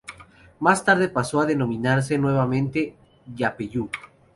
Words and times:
Más 0.59 0.83
tarde 0.83 1.09
pasó 1.09 1.41
a 1.41 1.45
denominarse 1.45 2.17
nuevamente 2.17 2.95
Yapeyú. 3.35 3.87